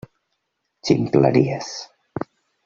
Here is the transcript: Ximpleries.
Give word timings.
Ximpleries. 0.83 1.69